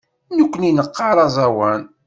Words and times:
Nekkni 0.37 0.69
neqqar 0.71 1.17
aẓawan. 1.25 1.81